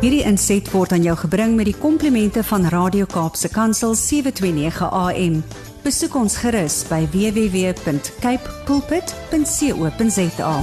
Hierdie 0.00 0.22
inset 0.24 0.70
word 0.72 0.92
aan 0.96 1.02
jou 1.04 1.16
gebring 1.16 1.56
met 1.58 1.68
die 1.68 1.76
komplimente 1.76 2.40
van 2.44 2.64
Radio 2.72 3.04
Kaapse 3.04 3.50
Kansel 3.52 3.94
729 3.94 4.88
AM. 4.88 5.42
Besoek 5.84 6.14
ons 6.16 6.36
gerus 6.40 6.82
by 6.88 7.02
www.cape 7.12 8.54
pulpit.co.za. 8.68 10.54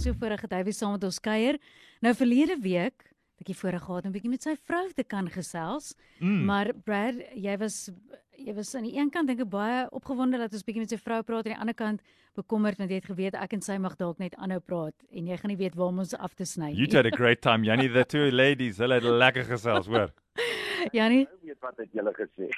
So 0.00 0.12
vorige 0.16 0.48
tyd 0.48 0.64
wie 0.64 0.74
saam 0.74 0.92
met 0.96 1.04
ons 1.04 1.20
kuier. 1.20 1.58
Nou 2.00 2.14
verlede 2.16 2.56
week 2.62 3.09
het 3.40 3.48
ek 3.48 3.56
voorheen 3.56 3.80
gehad 3.80 4.04
om 4.04 4.10
'n 4.10 4.12
bietjie 4.12 4.30
met 4.30 4.42
sy 4.42 4.54
vrou 4.68 4.86
te 4.92 5.04
kan 5.04 5.28
gesels. 5.30 5.94
Mm. 6.20 6.44
Maar 6.44 6.72
Brad, 6.84 7.14
jy 7.34 7.56
was 7.58 7.90
jy 8.36 8.54
was 8.54 8.74
aan 8.74 8.86
die 8.88 8.96
een 8.96 9.10
kant 9.10 9.28
dink 9.28 9.40
ek 9.40 9.50
baie 9.52 9.86
opgewonde 9.90 10.38
dat 10.38 10.52
ons 10.52 10.64
bietjie 10.64 10.80
met 10.80 10.90
sy 10.90 10.96
vrou 10.96 11.22
praat 11.22 11.46
en 11.46 11.52
aan 11.52 11.56
die 11.56 11.60
ander 11.60 11.74
kant 11.74 12.00
bekommerd 12.34 12.78
want 12.78 12.90
jy 12.90 12.96
het 12.96 13.10
geweet 13.10 13.34
ek 13.34 13.52
en 13.52 13.60
sy 13.60 13.76
mag 13.76 13.96
dalk 13.96 14.18
net 14.18 14.34
aanhou 14.36 14.60
praat 14.60 14.94
en 15.10 15.26
jy 15.26 15.36
gaan 15.36 15.50
nie 15.50 15.60
weet 15.60 15.74
waar 15.74 15.88
om 15.88 15.98
ons 15.98 16.14
af 16.14 16.34
te 16.34 16.44
sny. 16.44 16.72
You 16.72 16.86
had 16.96 17.06
a 17.06 17.10
great 17.10 17.42
time, 17.42 17.64
Jannie, 17.64 17.88
the 17.88 18.04
two 18.04 18.30
ladies, 18.30 18.78
hulle 18.78 18.94
het 18.94 19.04
lekker 19.04 19.44
gesels, 19.44 19.86
hoor. 19.86 20.12
Jannie, 20.96 21.26
Ek 21.26 21.42
weet 21.44 21.60
wat 21.60 21.76
het 21.76 21.90
julle 21.92 22.12
gesê. 22.16 22.48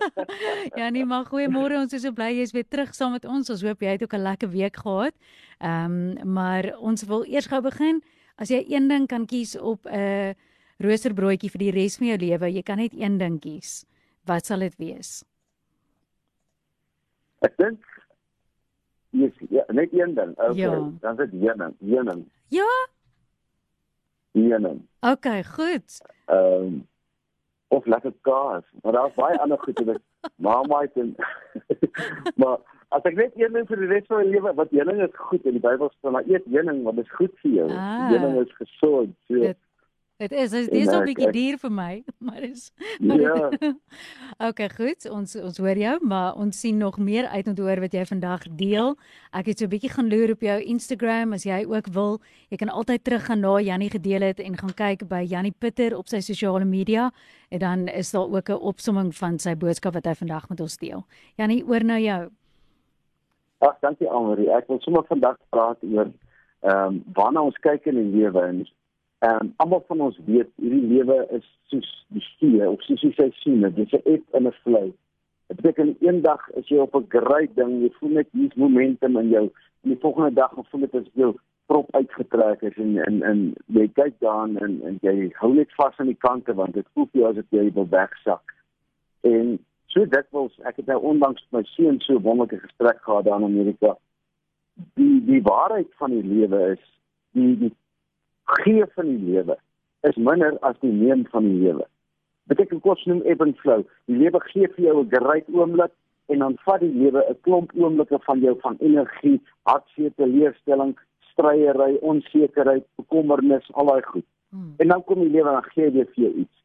Jannie, 0.80 1.04
maar 1.04 1.26
goeiemôre. 1.28 1.76
Ons 1.76 1.92
is 1.92 2.06
so 2.06 2.12
bly 2.16 2.30
jy's 2.38 2.54
weer 2.56 2.64
terug 2.64 2.94
saam 2.96 3.12
met 3.12 3.26
ons. 3.28 3.50
Ons 3.52 3.64
hoop 3.66 3.82
jy 3.84 3.96
het 3.98 4.02
ook 4.02 4.14
'n 4.16 4.22
lekker 4.22 4.48
week 4.48 4.76
gehad. 4.76 5.14
Ehm, 5.58 6.16
um, 6.16 6.32
maar 6.32 6.72
ons 6.78 7.04
wil 7.04 7.24
eers 7.24 7.46
gou 7.46 7.60
begin. 7.60 8.00
As 8.40 8.48
jy 8.48 8.62
een 8.72 8.88
ding 8.88 9.06
kan 9.08 9.26
kies 9.28 9.56
op 9.58 9.86
'n 9.86 10.34
roosterbroodjie 10.80 11.50
vir 11.50 11.58
die 11.58 11.70
res 11.76 11.96
van 11.98 12.06
jou 12.06 12.18
lewe, 12.18 12.48
jy 12.52 12.62
kan 12.62 12.78
net 12.78 12.92
een 12.96 13.18
ding 13.18 13.40
kies. 13.40 13.84
Wat 14.24 14.46
sal 14.46 14.58
dit 14.60 14.74
wees? 14.78 15.24
Ek 17.42 17.56
dink 17.56 17.84
yes, 19.10 19.32
ja, 19.50 19.64
net 19.72 19.92
een 19.92 20.14
ding. 20.14 20.32
Okay, 20.38 20.54
Ja. 20.56 20.90
dan 21.00 21.20
is 21.20 21.30
dit 21.30 21.40
heuning, 21.40 21.74
heuning, 21.80 22.24
Ja, 22.48 22.68
heuning. 24.32 24.86
okay, 25.00 25.44
goed. 25.44 26.00
Ehm 26.26 26.62
um, 26.62 26.88
of 27.72 27.86
lekker 27.86 28.12
kaas, 28.22 28.64
maar 28.82 28.92
daar's 28.92 29.14
baie 29.14 29.38
ander 29.38 29.58
goed 29.58 29.78
wat 29.84 30.00
mamma 30.36 30.80
het 30.80 30.96
en 30.96 31.14
maar 32.36 32.58
as 32.90 33.02
ek 33.04 33.14
net 33.14 33.32
een 33.36 33.52
ding 33.52 33.66
vir 33.66 33.76
die 33.76 33.86
res 33.86 34.06
van 34.08 34.18
my 34.24 34.30
lewe, 34.32 34.54
wat 34.54 34.70
heuning 34.70 35.00
is 35.02 35.14
goed 35.14 35.44
in 35.46 35.52
die 35.52 35.60
Bybel 35.62 35.90
staan, 35.98 36.12
maar 36.12 36.24
eet 36.26 36.44
heuning 36.50 36.82
want 36.82 36.96
dit 36.96 37.06
is 37.06 37.12
goed 37.12 37.32
vir 37.42 37.50
jou. 37.52 37.68
Ah. 37.70 38.08
Heuning 38.10 38.40
is 38.46 38.54
gesond. 38.56 39.14
So, 39.28 39.34
Dit- 39.40 39.56
Dit 40.20 40.32
is 40.32 40.50
dit 40.50 40.68
is 40.72 40.88
'n 40.92 41.04
bietjie 41.04 41.30
duur 41.32 41.56
vir 41.58 41.70
my, 41.72 42.04
maar 42.26 42.40
dis 42.40 42.72
maar 43.00 43.20
Ja. 43.20 43.48
dit- 43.48 43.74
Okay, 44.48 44.68
goed. 44.68 45.08
Ons 45.10 45.36
ons 45.36 45.58
hoor 45.58 45.76
jou, 45.76 45.98
maar 46.04 46.34
ons 46.36 46.60
sien 46.60 46.76
nog 46.76 46.98
meer 46.98 47.26
uit 47.26 47.46
om 47.48 47.54
te 47.54 47.62
hoor 47.62 47.80
wat 47.80 47.92
jy 47.92 48.04
vandag 48.04 48.42
deel. 48.56 48.96
Ek 49.32 49.46
het 49.46 49.58
so 49.58 49.64
'n 49.64 49.68
bietjie 49.70 49.88
gaan 49.90 50.08
loer 50.10 50.30
op 50.32 50.40
jou 50.40 50.60
Instagram 50.60 51.32
as 51.32 51.44
jy 51.44 51.64
ook 51.64 51.86
wil. 51.92 52.20
Jy 52.50 52.56
kan 52.56 52.68
altyd 52.68 53.04
teruggaan 53.04 53.40
na 53.40 53.60
Jannie 53.60 53.90
gedeel 53.90 54.20
het 54.20 54.40
en 54.40 54.56
gaan 54.58 54.74
kyk 54.74 55.08
by 55.08 55.24
Jannie 55.26 55.54
Pitter 55.58 55.96
op 55.96 56.06
sy 56.08 56.20
sosiale 56.20 56.64
media 56.66 57.10
en 57.50 57.58
dan 57.58 57.88
is 57.88 58.10
daar 58.10 58.28
ook 58.28 58.48
'n 58.50 58.60
opsomming 58.60 59.14
van 59.14 59.38
sy 59.38 59.54
boodskap 59.56 59.94
wat 59.94 60.04
hy 60.04 60.14
vandag 60.14 60.48
met 60.50 60.60
ons 60.60 60.76
deel. 60.76 61.06
Jannie, 61.36 61.64
oor 61.66 61.82
na 61.84 61.98
jou. 61.98 62.28
Ag, 63.60 63.76
dankie 63.84 64.08
Almarie. 64.08 64.48
Ek 64.56 64.68
wil 64.72 64.78
sommer 64.80 65.04
vandag 65.08 65.36
praat 65.52 65.82
oor 65.84 66.08
ehm 66.60 66.86
um, 66.86 66.96
waarna 67.16 67.42
ons 67.48 67.58
kyk 67.64 67.86
in 67.88 67.96
die 67.98 68.20
lewe 68.20 68.40
en 68.40 68.62
ehm 68.64 69.42
um, 69.44 69.50
almal 69.64 69.82
van 69.88 70.00
ons 70.06 70.16
weet 70.24 70.48
hierdie 70.60 70.88
lewe 70.94 71.18
is 71.36 71.44
soos 71.72 71.90
die 72.16 72.24
see 72.24 72.60
of 72.68 72.80
soos 72.86 73.04
die 73.04 73.12
seisoene, 73.18 73.70
dis 73.76 73.92
'n 73.98 74.00
ebb 74.14 74.38
en 74.38 74.48
'n 74.48 74.56
flow. 74.62 74.88
Dit 75.52 75.60
beteken 75.60 75.96
eendag 76.00 76.48
is 76.60 76.68
jy 76.72 76.80
op 76.80 76.96
'n 76.96 77.08
great 77.16 77.52
ding, 77.60 77.82
jy 77.82 77.92
voel 77.98 78.16
net 78.20 78.28
hier's 78.32 78.56
momentum 78.64 79.16
in 79.16 79.28
jou. 79.28 79.46
En 79.82 79.88
die 79.92 80.00
volgende 80.04 80.32
dag 80.40 80.52
voel 80.56 80.80
dit 80.80 80.94
as 80.94 81.12
jy 81.12 81.32
prop 81.66 81.94
uitgetrek 81.94 82.62
is 82.62 82.76
en 82.76 82.96
en 83.06 83.22
en 83.22 83.54
jy 83.66 83.88
kyk 83.92 84.14
daarin 84.24 84.56
en 84.58 84.80
en 84.88 84.98
jy 85.02 85.32
hou 85.42 85.52
net 85.54 85.74
vas 85.76 85.98
aan 85.98 86.12
die 86.12 86.22
kante 86.26 86.54
want 86.54 86.74
dit 86.74 86.86
voel 86.94 87.08
vir 87.12 87.20
jou 87.20 87.30
asof 87.30 87.50
jy 87.50 87.72
wil 87.72 87.88
wegsak. 87.88 88.54
En 89.20 89.58
so 89.92 90.06
dikwels, 90.06 90.54
ek 90.68 90.76
het 90.80 90.86
nou 90.90 91.00
onlangs 91.12 91.42
met 91.50 91.60
my 91.60 91.68
seun 91.74 92.00
so 92.00 92.14
'n 92.14 92.22
wonderlike 92.22 92.60
gesprek 92.66 93.02
gehad 93.02 93.24
daar 93.24 93.38
in 93.38 93.44
Amerika. 93.44 93.96
Die 94.94 95.24
die 95.24 95.42
waarheid 95.42 95.90
van 95.98 96.10
die 96.10 96.24
lewe 96.24 96.60
is 96.72 96.84
die 97.32 97.56
die 97.58 97.74
gee 98.44 98.86
van 98.94 99.06
die 99.06 99.24
lewe 99.32 99.56
is 100.00 100.16
minder 100.16 100.58
as 100.60 100.78
die 100.80 100.92
neem 100.92 101.26
van 101.26 101.44
die 101.44 101.58
lewe. 101.64 101.86
Beteken 102.44 102.80
kos 102.80 103.04
noem 103.04 103.22
ebb 103.22 103.42
and 103.42 103.58
flow. 103.58 103.84
Die 104.04 104.16
lewe 104.16 104.40
gee 104.40 104.68
vir 104.68 104.84
jou 104.84 105.02
'n 105.02 105.10
great 105.10 105.48
oomblik 105.48 105.92
en 106.26 106.38
dan 106.38 106.56
vat 106.64 106.80
die 106.80 106.94
lewe 106.94 107.24
'n 107.28 107.40
klomp 107.40 107.70
oomblikke 107.74 108.18
van 108.18 108.40
jou 108.40 108.56
van 108.60 108.76
energie, 108.80 109.40
hartseer, 109.62 110.12
teleurstelling, 110.14 110.98
stryery, 111.32 111.98
onsekerheid, 112.00 112.84
bekommernis, 112.96 113.72
al 113.72 113.86
daai 113.86 114.02
goed. 114.02 114.26
Hmm. 114.50 114.74
En 114.76 114.88
dan 114.88 115.04
kom 115.04 115.20
die 115.20 115.30
lewe 115.30 115.50
en 115.50 115.62
gee 115.62 115.90
weer 115.90 116.06
vir 116.14 116.24
jou 116.24 116.34
iets. 116.34 116.56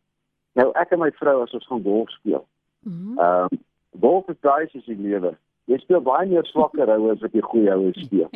Nou 0.53 0.72
ek 0.74 0.91
en 0.91 1.00
my 1.00 1.12
vrou 1.12 1.41
as 1.41 1.53
ons 1.53 1.68
gaan 1.68 1.84
golf 1.84 2.09
speel. 2.09 2.46
Mhm. 2.85 3.19
Ehm 3.19 3.47
um, 3.51 3.63
golf 4.00 4.29
is 4.29 4.40
daai 4.46 4.68
soos 4.69 4.85
die 4.85 4.97
lewe. 5.00 5.35
Jy 5.72 5.78
speel 5.81 6.01
baie 6.06 6.28
meer 6.29 6.46
swakker 6.46 6.90
houe 6.91 7.13
as 7.13 7.22
wat 7.23 7.34
jy 7.34 7.41
goeie 7.41 7.72
houe 7.72 7.94
speel. 7.97 8.29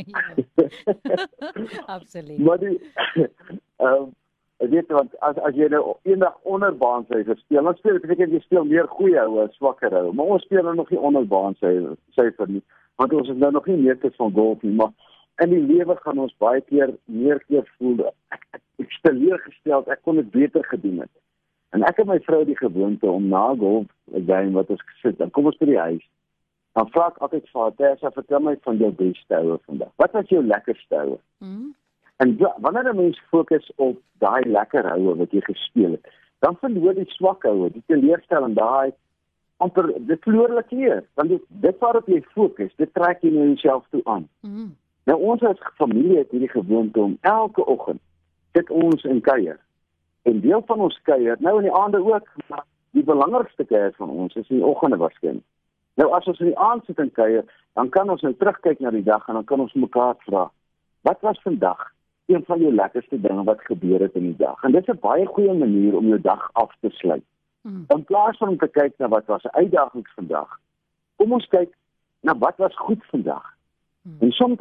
Absoluut. 1.96 2.40
maar 2.40 2.62
die 2.62 2.78
ehm 3.84 3.94
um, 3.94 4.10
ek 4.60 4.72
weet 4.74 4.90
want 4.92 5.14
as 5.24 5.38
as 5.48 5.56
jy 5.56 5.70
nou 5.72 5.84
eendag 6.04 6.36
onderbaan 6.56 7.06
sy 7.08 7.22
speel, 7.28 7.64
dan 7.64 7.78
speel 7.78 8.00
dit 8.00 8.08
beteken 8.08 8.34
jy 8.36 8.42
speel 8.44 8.66
meer 8.68 8.90
goeie 8.96 9.20
houe 9.20 9.46
as 9.46 9.56
swakker 9.60 9.94
houe. 9.96 10.16
Maar 10.16 10.34
ons 10.36 10.44
speel 10.48 10.66
nou 10.68 10.76
nog 10.82 10.90
nie 10.92 11.00
onderbaan 11.12 11.56
sy 11.62 11.72
syfer 12.18 12.50
nie, 12.52 12.64
want 13.00 13.14
ons 13.16 13.30
is 13.32 13.40
nou 13.40 13.52
nog 13.56 13.70
nie 13.72 13.78
meesters 13.86 14.18
van 14.20 14.34
golf 14.36 14.66
nie, 14.68 14.76
maar 14.82 14.92
in 15.44 15.54
die 15.54 15.64
lewe 15.64 15.96
gaan 16.02 16.20
ons 16.20 16.36
baie 16.44 16.62
keer 16.68 16.92
meer 17.06 17.40
keer 17.48 17.64
voel 17.78 18.04
ek 18.10 18.44
ek, 18.58 18.62
ek 18.84 18.90
is 18.90 19.00
teleurgesteld, 19.08 19.88
ek 19.88 20.04
kon 20.04 20.20
dit 20.20 20.32
beter 20.34 20.66
gedoen 20.74 21.06
het. 21.06 21.14
En 21.76 21.86
ek 21.86 22.02
en 22.02 22.10
my 22.10 22.18
vrou 22.26 22.42
het 22.42 22.50
die 22.50 22.60
gewoonte 22.60 23.08
om 23.08 23.30
na 23.32 23.46
golf 23.56 23.88
game 24.26 24.52
wat 24.52 24.70
ons 24.70 24.82
gesit, 24.82 25.18
dan 25.18 25.30
kom 25.32 25.46
ons 25.46 25.58
by 25.58 25.66
die 25.66 25.80
huis. 25.80 26.06
Dan 26.74 26.90
vra 26.90 27.08
ek 27.08 27.18
altyd 27.18 27.50
vir 27.50 27.62
haar, 27.62 27.76
"Tessa, 27.76 28.12
vertel 28.12 28.40
my 28.40 28.58
van 28.62 28.78
jou 28.78 28.92
beste 28.92 29.36
houe 29.36 29.60
vandag. 29.66 29.92
Wat 29.96 30.12
was 30.12 30.30
jou 30.30 30.44
lekkerste 30.44 30.96
houe?" 30.96 31.20
Mhm. 31.40 31.66
En 32.18 32.38
wa- 32.38 32.56
wanneer 32.60 32.94
'n 32.94 32.96
mens 32.96 33.20
fokus 33.30 33.72
op 33.76 33.98
daai 34.20 34.44
lekker 34.46 34.90
houe 34.90 35.16
wat 35.16 35.32
jy 35.32 35.42
gespeel 35.42 35.92
het, 35.92 36.08
dan 36.40 36.58
verloor 36.58 36.94
die 36.94 37.10
swak 37.10 37.44
houe, 37.44 37.72
die 37.72 37.84
teleurstelling, 37.88 38.56
daai 38.56 38.92
amper 39.58 39.94
dit 40.08 40.22
verloor 40.24 40.48
hulle 40.48 40.64
kleur, 40.64 41.04
want 41.14 41.30
dit 41.30 41.42
dit 41.48 41.80
waarop 41.80 42.08
jy 42.08 42.22
fokus, 42.22 42.72
dit 42.76 42.94
trek 42.94 43.22
jy 43.22 43.30
na 43.30 43.44
jouself 43.44 43.86
toe 43.90 44.02
aan. 44.04 44.30
Mhm. 44.42 44.68
Nou 45.06 45.22
ons 45.22 45.42
as 45.44 45.58
familie 45.76 46.18
het 46.18 46.32
hierdie 46.32 46.50
gewoonte 46.50 47.00
om 47.00 47.18
elke 47.22 47.66
oggend 47.66 48.00
sit 48.54 48.70
ons 48.70 49.04
in 49.04 49.22
kuier. 49.22 49.60
En 50.22 50.40
deel 50.42 50.62
van 50.66 50.80
ons 50.80 51.00
kuier, 51.02 51.36
nou 51.40 51.58
in 51.58 51.64
die 51.64 51.74
aande 51.74 52.04
ook, 52.04 52.28
maar 52.48 52.64
die 52.92 53.04
belangrikste 53.04 53.66
kuier 53.66 53.94
van 53.98 54.10
ons 54.10 54.36
is 54.36 54.50
in 54.50 54.62
die 54.62 54.66
oggende 54.66 54.98
waarskynlik. 54.98 55.46
Nou 56.00 56.12
as 56.16 56.28
ons 56.32 56.40
in 56.40 56.52
die 56.52 56.60
aand 56.60 56.86
sit 56.86 57.00
en 57.00 57.12
kuier, 57.12 57.46
dan 57.76 57.90
kan 57.90 58.10
ons 58.10 58.22
nou 58.22 58.34
terugkyk 58.34 58.80
na 58.80 58.92
die 58.92 59.04
dag 59.04 59.28
en 59.28 59.40
dan 59.40 59.46
kan 59.46 59.60
ons 59.60 59.74
mekaar 59.74 60.16
vra, 60.26 60.50
wat 61.08 61.22
was 61.22 61.42
vandag 61.42 61.92
een 62.30 62.44
van 62.46 62.60
jou 62.60 62.74
lekkerste 62.74 63.20
dinge 63.22 63.44
wat 63.44 63.62
gebeur 63.68 64.00
het 64.00 64.16
in 64.16 64.30
die 64.30 64.38
dag? 64.38 64.64
En 64.64 64.72
dit 64.72 64.88
is 64.88 64.94
'n 64.94 65.00
baie 65.02 65.26
goeie 65.26 65.54
manier 65.54 65.98
om 65.98 66.08
jou 66.08 66.22
dag 66.22 66.50
af 66.54 66.72
te 66.82 66.90
sluit. 66.90 67.24
Mhm. 67.62 67.84
In 67.88 68.04
plaas 68.04 68.38
van 68.38 68.48
om 68.48 68.58
te 68.58 68.68
kyk 68.68 68.94
na 68.98 69.08
wat 69.08 69.26
was 69.26 69.52
uitdagings 69.52 70.12
vandag, 70.16 70.60
kom 71.16 71.34
ons 71.34 71.48
kyk 71.48 71.74
na 72.22 72.38
wat 72.38 72.58
was 72.58 72.76
goed 72.76 73.06
vandag. 73.06 73.44
Hmm. 74.04 74.18
En 74.20 74.32
soms 74.32 74.58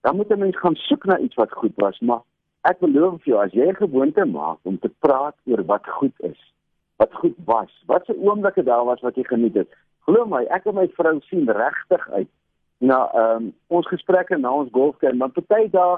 dan 0.00 0.16
moet 0.16 0.30
'n 0.30 0.38
mens 0.38 0.58
gaan 0.58 0.74
soek 0.74 1.04
na 1.04 1.18
iets 1.18 1.34
wat 1.34 1.52
goed 1.52 1.72
was, 1.74 1.98
maar 2.00 2.22
ek 2.60 2.78
beloof 2.78 3.22
vir 3.22 3.32
jou 3.32 3.44
as 3.44 3.52
jy 3.52 3.68
'n 3.68 3.74
gewoonte 3.74 4.24
maak 4.24 4.58
om 4.62 4.78
te 4.78 4.90
praat 4.98 5.36
oor 5.44 5.64
wat 5.64 5.86
goed 5.86 6.20
is, 6.20 6.52
wat 6.96 7.12
goed 7.12 7.36
was, 7.44 7.82
wat 7.86 8.04
se 8.06 8.16
oomblikke 8.20 8.62
daar 8.62 8.84
was 8.84 9.00
wat 9.00 9.16
jy 9.16 9.24
geniet 9.24 9.54
het. 9.54 9.70
Glo 10.06 10.26
my, 10.26 10.44
ek 10.54 10.66
en 10.70 10.74
my 10.74 10.88
vrou 10.96 11.18
sien 11.28 11.48
regtig 11.50 12.10
uit 12.10 12.30
na 12.78 12.98
ehm 13.12 13.36
um, 13.36 13.52
ons 13.68 13.88
gesprekke 13.88 14.36
na 14.38 14.52
ons 14.52 14.72
golfkern, 14.72 15.18
want 15.18 15.32
party 15.38 15.70
dae 15.72 15.96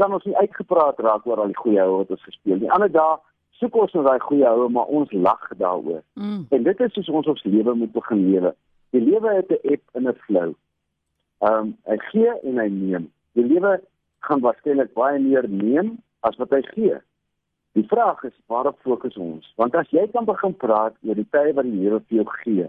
kan 0.00 0.12
ons 0.12 0.24
nie 0.24 0.36
uitgepraat 0.36 0.98
raak 1.04 1.26
oor 1.26 1.42
al 1.42 1.52
die 1.52 1.60
goeie 1.60 1.80
houe 1.80 2.02
wat 2.02 2.14
ons 2.16 2.24
gespeel 2.28 2.62
nie. 2.62 2.70
Ander 2.72 2.90
dae 2.92 3.18
soek 3.60 3.76
ons 3.76 3.94
na 3.94 4.04
daai 4.06 4.24
goeie 4.24 4.46
houe, 4.48 4.68
maar 4.72 4.90
ons 4.90 5.12
lag 5.12 5.48
daaroor. 5.58 6.02
Mhm. 6.14 6.42
En 6.50 6.62
dit 6.62 6.80
is 6.80 6.92
soos 6.92 7.08
ons 7.08 7.30
ons 7.34 7.44
lewe 7.44 7.74
moet 7.74 7.92
begin 7.92 8.24
lewe. 8.30 8.54
Die 8.96 9.00
lewe 9.00 9.34
het 9.34 9.50
'n 9.50 9.72
ebb 9.72 9.82
en 9.92 10.08
'n 10.08 10.18
flow. 10.26 10.54
Ehm 11.40 11.58
um, 11.58 11.76
hy 11.86 11.98
gee 12.10 12.32
en 12.42 12.58
hy 12.58 12.68
neem. 12.68 13.12
Die 13.34 13.46
lewe 13.46 13.80
gaan 14.20 14.40
waarskynlik 14.40 14.92
baie 14.94 15.18
meer 15.18 15.48
neem 15.48 15.98
as 16.20 16.36
wat 16.36 16.50
hy 16.50 16.62
gee. 16.62 17.00
Die 17.72 17.86
vraag 17.88 18.22
is 18.28 18.34
waarop 18.46 18.78
fokus 18.84 19.16
ons? 19.16 19.52
Want 19.56 19.74
as 19.74 19.88
jy 19.90 20.04
kan 20.12 20.26
begin 20.28 20.54
praat 20.56 20.96
oor 21.00 21.16
die 21.16 21.28
tye 21.32 21.54
wat 21.56 21.64
die 21.64 21.78
lewe 21.80 22.00
vir 22.08 22.18
jou 22.18 22.26
gee, 22.42 22.66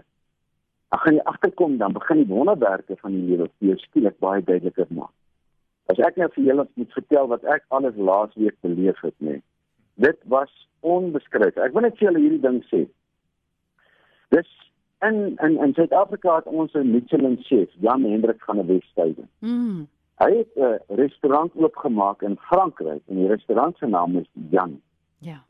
dan 0.94 1.02
gaan 1.02 1.18
jy 1.18 1.24
agterkom 1.32 1.76
dan 1.78 1.92
begin 1.92 2.22
die 2.22 2.30
wonderwerke 2.30 2.96
van 3.02 3.12
die 3.12 3.24
lewe 3.28 3.48
vir 3.58 3.68
jou 3.68 3.76
skielik 3.82 4.16
baie 4.24 4.42
duideliker 4.42 4.88
maak. 4.88 5.12
As 5.92 6.00
ek 6.00 6.16
nou 6.16 6.30
vir 6.36 6.44
julle 6.48 6.64
moet 6.80 6.96
vertel 6.96 7.28
wat 7.28 7.44
ek 7.44 7.66
alles 7.76 7.96
laasweek 8.00 8.56
beleef 8.64 9.00
het, 9.04 9.14
nee. 9.18 9.42
Dit 10.00 10.20
was 10.32 10.52
onbeskryf. 10.80 11.58
Ek 11.60 11.74
wil 11.74 11.84
net 11.84 11.98
vir 11.98 12.08
julle 12.08 12.22
hierdie 12.22 12.40
ding 12.46 12.62
sê. 12.70 12.86
Dis 14.32 14.48
in 15.04 15.36
in 15.44 15.58
in 15.66 15.76
Suid-Afrika 15.76 16.38
het 16.40 16.48
ons 16.48 16.72
'n 16.72 16.90
Michelin 16.92 17.36
chef, 17.42 17.68
Jan 17.84 18.08
Hendrik 18.08 18.40
van 18.48 18.56
der 18.56 18.66
Westhuizen. 18.66 19.28
Mm. 19.40 19.86
Hy 20.24 20.30
het 20.38 20.56
'n 20.56 20.80
restaurant 20.88 21.52
oopgemaak 21.54 22.22
in 22.22 22.36
Frankryk 22.48 23.02
en 23.08 23.16
die 23.16 23.28
restaurant 23.28 23.76
se 23.76 23.86
naam 23.86 24.16
is 24.16 24.30
Jan. 24.50 24.80
Ja. 25.18 25.42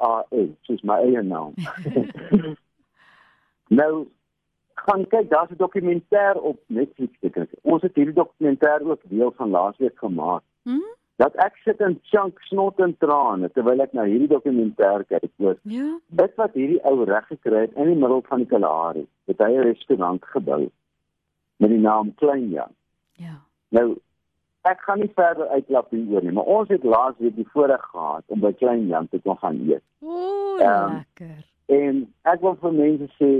A 0.00 0.24
N, 0.30 0.56
soos 0.62 0.82
my 0.82 0.98
eie 1.02 1.22
naam. 1.22 1.54
nou 3.78 4.06
gaan 4.74 5.06
kyk, 5.06 5.30
daar's 5.30 5.50
'n 5.50 5.56
dokumentêr 5.56 6.40
op 6.40 6.60
Netflix 6.66 7.12
gekry. 7.20 7.46
Ons 7.62 7.82
het 7.82 7.94
hierdie 7.94 8.14
dokumentêr 8.14 8.82
ook 8.82 9.00
deel 9.04 9.32
van 9.36 9.50
laasweek 9.50 9.98
gemaak. 9.98 10.42
Hm? 10.62 10.78
Dat 11.16 11.34
ek 11.34 11.56
sit 11.56 11.80
in 11.80 12.00
chunk 12.02 12.40
snot 12.40 12.80
en 12.80 12.96
trane 12.98 13.50
terwyl 13.50 13.80
ek 13.80 13.92
na 13.92 14.04
hierdie 14.04 14.28
dokumentêr 14.28 15.04
kyk 15.06 15.30
oor 15.38 15.56
Ja. 15.62 15.98
dit 16.06 16.34
wat 16.34 16.54
hierdie 16.54 16.84
ou 16.84 17.04
reg 17.04 17.26
gekry 17.26 17.60
het 17.60 17.72
in 17.76 17.86
die 17.86 18.00
middel 18.00 18.22
van 18.22 18.38
die 18.38 18.46
Kalahari. 18.46 19.06
Het 19.26 19.38
hy 19.38 19.52
'n 19.52 19.62
restaurant 19.62 20.24
gebou 20.24 20.70
met 21.56 21.70
die 21.70 21.78
naam 21.78 22.14
Klein 22.14 22.50
Jan. 22.50 22.72
Ja. 23.12 23.40
Nou 23.68 23.98
ek 24.68 24.80
gaan 24.86 25.00
nie 25.02 25.10
verder 25.14 25.48
uitklap 25.48 25.90
hieroor 25.90 26.22
nie, 26.22 26.32
maar 26.32 26.44
ons 26.44 26.68
het 26.68 26.84
laasweek 26.84 27.34
die 27.36 27.48
voorreg 27.52 27.82
gehad 27.90 28.24
om 28.26 28.40
by 28.40 28.52
Klein 28.52 28.86
Jan 28.86 29.08
te 29.10 29.18
kon 29.24 29.36
gaan 29.38 29.58
eet. 29.68 29.82
O, 30.00 30.56
Ehm, 30.58 30.94
lekker. 31.00 31.44
En 31.66 32.02
ek 32.22 32.40
wil 32.40 32.54
vir 32.60 32.72
mense 32.72 33.08
sê 33.18 33.30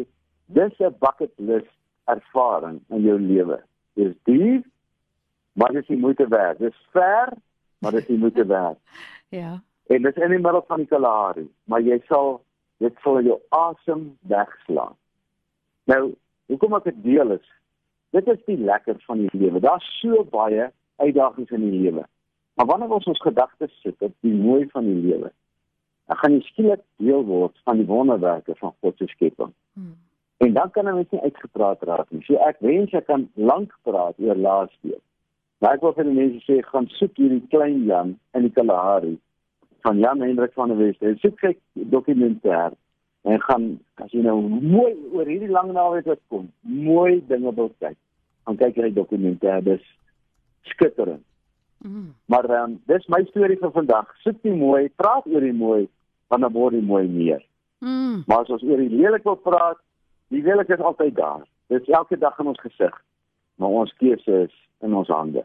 dis 0.46 0.80
'n 0.80 0.94
bucket 0.98 1.32
list 1.36 1.70
ervaring 2.06 2.80
in 2.90 3.02
jou 3.02 3.18
lewe. 3.20 3.60
Dis 3.94 4.14
duur, 4.24 4.62
maar 5.52 5.72
dis 5.72 5.86
die 5.86 5.96
moeite 5.96 6.26
werd. 6.28 6.58
Dis 6.58 6.76
ver, 6.92 7.32
maar 7.78 7.92
dis 7.92 8.06
die 8.06 8.18
moeite 8.18 8.46
werd. 8.46 8.78
Ja. 9.32 9.62
En 9.88 10.02
dis 10.02 10.14
in 10.14 10.28
die 10.30 10.38
middel 10.38 10.64
van 10.68 10.76
die 10.78 10.86
Kalahari, 10.86 11.48
maar 11.64 11.80
jy 11.80 12.02
sal 12.08 12.42
dit 12.78 12.92
sal 13.02 13.22
jou 13.22 13.38
asem 13.48 14.18
wegslaan. 14.28 14.94
Nou, 15.84 16.14
hoekom 16.46 16.74
ek 16.74 16.84
dit 16.84 17.02
deel 17.02 17.30
is, 17.30 17.46
dit 18.10 18.26
is 18.28 18.44
die 18.44 18.58
lekker 18.58 18.96
van 19.06 19.18
die 19.18 19.30
lewe. 19.32 19.60
Daar's 19.60 20.00
so 20.00 20.24
baie 20.24 20.70
uitdagings 21.02 21.50
in 21.50 21.66
die 21.66 21.80
lewe. 21.80 22.06
Maar 22.54 22.66
wanneer 22.66 22.94
ons 22.98 23.08
ons 23.10 23.20
gedagtes 23.24 23.72
sit 23.82 24.02
op 24.04 24.14
die 24.20 24.34
mooi 24.34 24.66
van 24.72 24.88
die 24.88 24.98
lewe, 25.00 25.32
dan 26.10 26.16
gaan 26.20 26.34
jy 26.36 26.40
skielik 26.48 26.82
deel 27.02 27.24
word 27.24 27.54
van 27.66 27.80
die 27.80 27.88
wonderwerke 27.88 28.56
van 28.58 28.74
God 28.80 28.98
se 28.98 29.08
skepping. 29.14 29.52
Hm. 29.78 29.94
En 30.42 30.52
dan 30.52 30.70
kan 30.70 30.88
'n 30.88 30.94
mens 30.94 31.10
nie 31.10 31.20
uitgepraat 31.20 31.82
raak 31.82 32.10
nie. 32.10 32.22
So 32.22 32.34
ek 32.34 32.56
wens 32.60 32.92
ek 32.92 33.06
kan 33.06 33.30
lank 33.34 33.78
praat 33.82 34.14
oor 34.18 34.36
laasweek. 34.36 35.02
Maar 35.58 35.74
ek 35.74 35.80
wil 35.80 35.92
vir 35.92 36.04
die 36.04 36.18
mense 36.18 36.40
sê 36.42 36.62
gaan 36.66 36.88
soek 36.88 37.16
hierdie 37.16 37.46
klein 37.48 37.84
Jan 37.86 38.18
in 38.34 38.42
die 38.42 38.50
Kalahari 38.50 39.18
van 39.82 39.98
Jan 39.98 40.20
Hendrik 40.20 40.52
van 40.52 40.68
der 40.68 40.78
Westhuizen. 40.78 41.20
Soek 41.22 41.38
kyk 41.38 41.58
dokumentêr 41.74 42.72
en 43.22 43.40
gaan 43.40 43.78
as 44.02 44.10
jy 44.10 44.22
nou 44.22 44.40
mooi 44.48 44.96
oor 45.12 45.26
hierdie 45.26 45.50
lang 45.50 45.72
naweek 45.72 46.06
wat 46.10 46.18
kom, 46.28 46.48
mooi 46.60 47.22
dinge 47.28 47.54
wil 47.54 47.70
kyk. 47.78 47.96
Gaan 48.44 48.56
kyk 48.56 48.74
hierdie 48.74 48.98
dokumentêr. 48.98 49.62
Dis 49.62 49.86
skitterend. 50.62 51.24
Hm. 51.82 52.12
Maar 52.30 52.50
um, 52.62 52.80
dis 52.86 53.06
my 53.06 53.24
storie 53.30 53.58
vir 53.58 53.70
vandag. 53.74 54.10
Soek 54.22 54.42
die 54.42 54.54
mooi, 54.54 54.88
praat 54.96 55.26
oor 55.26 55.40
die 55.42 55.56
mooi, 55.56 55.88
want 56.30 56.42
dan 56.42 56.52
word 56.54 56.78
die 56.78 56.86
mooi 56.86 57.06
meer. 57.08 57.42
Hm. 57.82 58.22
Maar 58.26 58.44
as 58.44 58.52
ons 58.54 58.62
oor 58.62 58.78
die 58.78 58.92
lelik 58.92 59.24
wil 59.26 59.40
praat, 59.42 59.80
die 60.30 60.42
lelik 60.42 60.70
is 60.70 60.80
altyd 60.80 61.16
daar. 61.16 61.42
Dit 61.72 61.82
is 61.82 61.94
elke 61.94 62.18
dag 62.18 62.38
in 62.38 62.52
ons 62.52 62.60
gesig. 62.60 62.94
Maar 63.58 63.68
ons 63.82 63.94
keuse 63.98 64.44
is 64.46 64.54
in 64.80 64.94
ons 64.94 65.10
hande. 65.10 65.42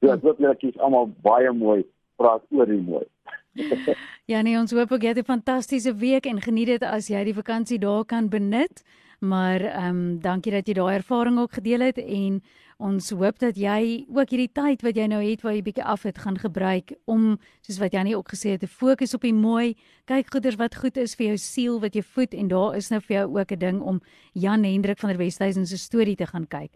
So 0.00 0.12
ek 0.12 0.24
hoop 0.24 0.40
julle 0.42 0.56
kies 0.60 0.78
almal 0.84 1.10
baie 1.24 1.52
mooi 1.52 1.82
praat 2.20 2.44
oor 2.50 2.70
die 2.70 2.82
mooi. 2.82 3.06
Ja 4.32 4.40
nee, 4.40 4.56
ons 4.56 4.72
hoop 4.72 4.92
ook 4.92 5.02
jy 5.04 5.10
het 5.12 5.18
'n 5.20 5.28
fantastiese 5.28 5.92
week 6.00 6.26
en 6.26 6.40
geniet 6.40 6.66
dit 6.66 6.82
as 6.82 7.10
jy 7.12 7.24
die 7.24 7.36
vakansie 7.36 7.78
daar 7.78 8.04
kan 8.04 8.28
benut. 8.28 8.82
Maar 9.24 9.60
ehm 9.60 9.88
um, 9.88 10.20
dankie 10.20 10.52
dat 10.52 10.66
jy 10.68 10.74
daai 10.76 10.98
ervaring 10.98 11.38
ook 11.40 11.56
gedeel 11.56 11.80
het 11.80 11.98
en 11.98 12.42
ons 12.76 13.10
hoop 13.10 13.38
dat 13.38 13.56
jy 13.56 14.04
ook 14.12 14.34
hierdie 14.34 14.50
tyd 14.52 14.82
wat 14.84 14.98
jy 15.00 15.06
nou 15.08 15.22
het 15.22 15.42
waar 15.42 15.54
jy 15.56 15.62
bietjie 15.64 15.84
af 15.84 16.02
het 16.04 16.18
gaan 16.18 16.36
gebruik 16.38 16.92
om 17.04 17.38
soos 17.64 17.78
wat 17.80 17.96
Janie 17.96 18.16
ook 18.18 18.28
gesê 18.34 18.52
het 18.52 18.60
te 18.60 18.68
fokus 18.68 19.14
op 19.14 19.24
die 19.24 19.34
mooi, 19.34 19.76
kyk 20.04 20.28
goeders 20.34 20.58
wat 20.60 20.76
goed 20.76 21.00
is 21.00 21.16
vir 21.16 21.26
jou 21.30 21.38
siel 21.40 21.80
wat 21.80 21.96
jy 21.96 22.02
voed 22.02 22.34
en 22.34 22.52
daar 22.52 22.76
is 22.76 22.90
nou 22.92 23.00
vir 23.00 23.16
jou 23.16 23.38
ook 23.38 23.52
'n 23.52 23.58
ding 23.58 23.80
om 23.80 24.02
Jan 24.32 24.64
Hendrik 24.64 24.98
van 24.98 25.10
der 25.10 25.18
Westhuizen 25.18 25.66
se 25.66 25.78
storie 25.78 26.16
te 26.16 26.26
gaan 26.26 26.46
kyk. 26.46 26.70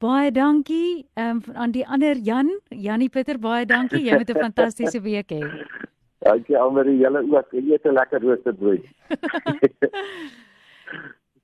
Baie 0.00 0.32
dankie 0.32 1.06
ehm 1.14 1.40
um, 1.46 1.54
aan 1.54 1.70
die 1.70 1.86
ander 1.86 2.16
Jan, 2.16 2.50
Janie 2.68 3.08
Pieter, 3.08 3.38
baie 3.38 3.66
dankie. 3.66 4.04
Jy 4.04 4.16
moet 4.16 4.30
'n 4.30 4.40
fantastiese 4.40 5.00
week 5.00 5.30
hê. 5.30 5.66
Dankie 6.18 6.58
almal 6.58 6.84
julle 6.84 7.22
ook. 7.30 7.52
Eet 7.52 7.86
'n 7.86 7.94
lekker 7.94 8.20
roosterbrood. 8.20 8.82